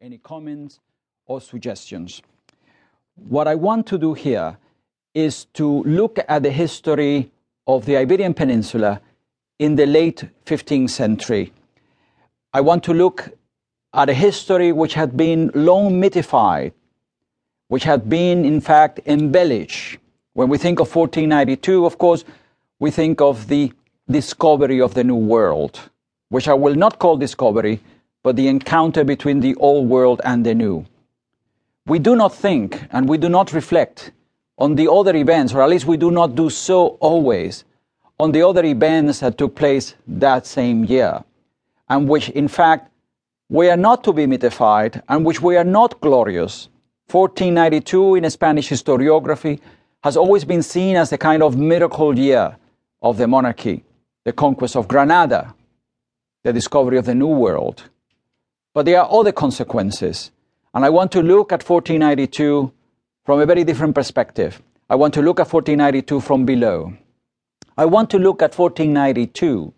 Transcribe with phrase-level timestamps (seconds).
[0.00, 0.80] any comments
[1.26, 2.22] or suggestions.
[3.14, 4.58] What I want to do here
[5.14, 7.30] is to look at the history
[7.66, 9.00] of the Iberian Peninsula
[9.58, 11.52] in the late 15th century.
[12.52, 13.30] I want to look
[13.94, 16.72] at a history which had been long mythified,
[17.68, 19.98] which had been, in fact, embellished.
[20.32, 22.24] When we think of 1492, of course,
[22.78, 23.72] we think of the
[24.10, 25.78] discovery of the New World,
[26.30, 27.80] which I will not call discovery,
[28.22, 30.84] but the encounter between the old world and the new.
[31.86, 34.12] We do not think and we do not reflect
[34.58, 37.64] on the other events, or at least we do not do so always,
[38.20, 41.24] on the other events that took place that same year,
[41.88, 42.90] and which in fact
[43.48, 46.68] were not to be mythified and which were not glorious.
[47.10, 49.60] 1492 in Spanish historiography
[50.04, 52.56] has always been seen as a kind of miracle year
[53.02, 53.84] of the monarchy,
[54.24, 55.54] the conquest of Granada,
[56.44, 57.90] the discovery of the New World.
[58.74, 60.30] But there are other consequences.
[60.74, 62.72] And I want to look at 1492
[63.24, 64.62] from a very different perspective.
[64.88, 66.94] I want to look at 1492 from below.
[67.76, 69.72] I want to look at 1492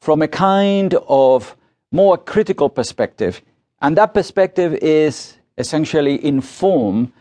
[0.00, 1.56] from a kind of
[1.90, 3.42] more critical perspective.
[3.80, 7.12] And that perspective is essentially informed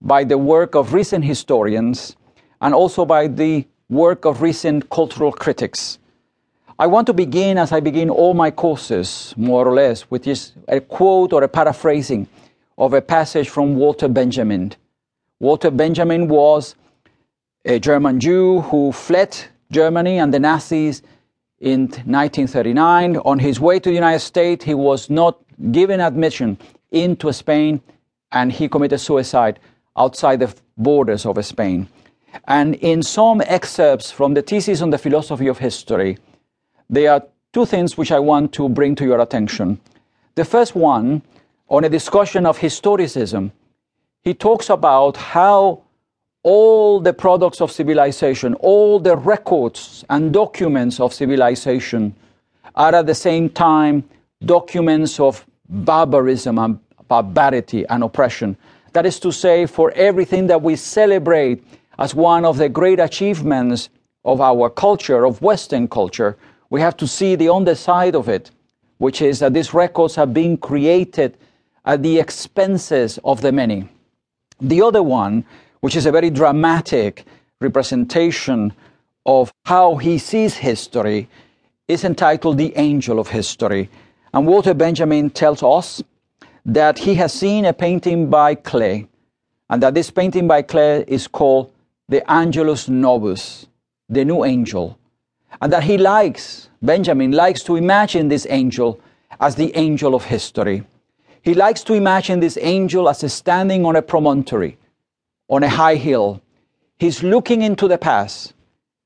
[0.00, 2.16] by the work of recent historians
[2.60, 5.98] and also by the work of recent cultural critics.
[6.78, 10.52] I want to begin, as I begin all my courses, more or less, with just
[10.68, 12.28] a quote or a paraphrasing
[12.76, 14.74] of a passage from Walter Benjamin.
[15.40, 16.74] Walter Benjamin was
[17.64, 19.34] a German Jew who fled
[19.70, 21.00] Germany and the Nazis
[21.60, 23.16] in 1939.
[23.24, 25.40] On his way to the United States, he was not
[25.72, 26.58] given admission
[26.90, 27.80] into Spain
[28.32, 29.58] and he committed suicide
[29.96, 31.88] outside the borders of Spain.
[32.44, 36.18] And in some excerpts from the thesis on the philosophy of history,
[36.88, 39.80] there are two things which I want to bring to your attention.
[40.34, 41.22] The first one,
[41.68, 43.50] on a discussion of historicism,
[44.22, 45.82] he talks about how
[46.42, 52.14] all the products of civilization, all the records and documents of civilization
[52.74, 54.04] are at the same time
[54.44, 58.56] documents of barbarism and barbarity and oppression.
[58.92, 61.64] That is to say, for everything that we celebrate
[61.98, 63.88] as one of the great achievements
[64.24, 66.36] of our culture, of Western culture,
[66.70, 68.50] we have to see the other side of it,
[68.98, 71.36] which is that these records are being created
[71.84, 73.88] at the expenses of the many.
[74.60, 75.44] The other one,
[75.80, 77.24] which is a very dramatic
[77.60, 78.72] representation
[79.24, 81.28] of how he sees history,
[81.88, 83.88] is entitled The Angel of History.
[84.34, 86.02] And Walter Benjamin tells us
[86.64, 89.06] that he has seen a painting by Klee,
[89.70, 91.72] and that this painting by Klee is called
[92.08, 93.66] the Angelus Novus,
[94.08, 94.98] the new angel,
[95.60, 99.00] and that he likes, Benjamin likes to imagine this angel
[99.40, 100.84] as the angel of history.
[101.42, 104.78] He likes to imagine this angel as standing on a promontory,
[105.48, 106.42] on a high hill.
[106.98, 108.54] He's looking into the past.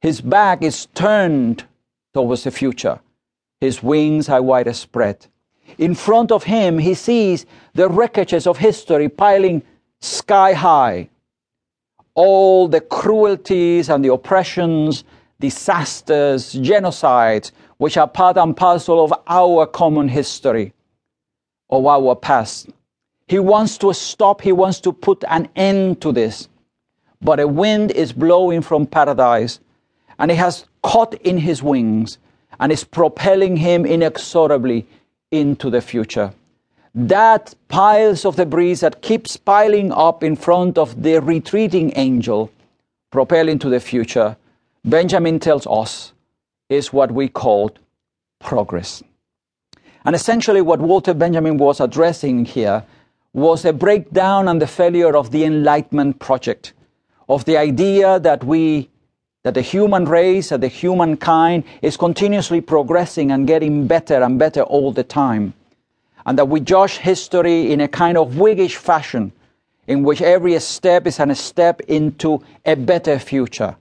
[0.00, 1.64] His back is turned
[2.14, 3.00] towards the future.
[3.60, 5.26] His wings are wide spread.
[5.78, 9.62] In front of him, he sees the wreckages of history piling
[10.00, 11.10] sky high.
[12.14, 15.04] All the cruelties and the oppressions,
[15.40, 20.72] disasters, genocides, which are part and parcel of our common history,
[21.70, 22.68] of our past.
[23.26, 26.48] He wants to stop, he wants to put an end to this.
[27.22, 29.60] But a wind is blowing from paradise,
[30.18, 32.18] and it has caught in his wings
[32.58, 34.86] and is propelling him inexorably
[35.30, 36.32] into the future.
[36.94, 42.50] That piles of debris that keeps piling up in front of the retreating angel,
[43.10, 44.36] propelling to the future,
[44.84, 46.12] Benjamin tells us,
[46.68, 47.72] is what we call
[48.38, 49.02] progress.
[50.04, 52.84] And essentially, what Walter Benjamin was addressing here
[53.32, 56.72] was a breakdown and the failure of the Enlightenment project,
[57.28, 58.88] of the idea that we
[59.42, 64.62] that the human race, that the humankind is continuously progressing and getting better and better
[64.62, 65.54] all the time.
[66.26, 69.32] And that we judge history in a kind of Whiggish fashion,
[69.86, 73.76] in which every step is a step into a better future.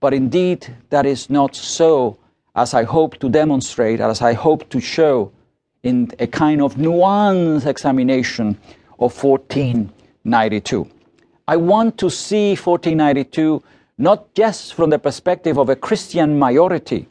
[0.00, 2.18] But indeed, that is not so,
[2.54, 5.32] as I hope to demonstrate, as I hope to show
[5.82, 8.58] in a kind of nuanced examination
[8.98, 10.88] of 1492.
[11.46, 13.62] I want to see 1492
[13.98, 17.08] not just from the perspective of a Christian majority,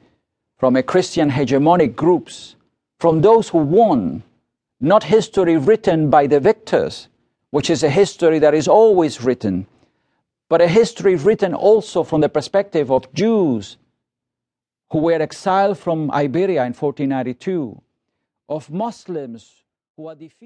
[0.57, 2.55] from a Christian hegemonic groups,
[2.99, 4.23] from those who won,
[4.79, 7.09] not history written by the victors,
[7.51, 9.67] which is a history that is always written,
[10.49, 13.77] but a history written also from the perspective of Jews
[14.91, 17.81] who were exiled from Iberia in 1492,
[18.47, 19.63] of Muslims
[19.95, 20.45] who are defeated.